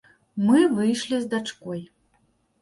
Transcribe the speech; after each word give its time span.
Мы 0.45 0.61
выйшлі 0.77 1.19
з 1.27 1.29
дачкой. 1.35 1.85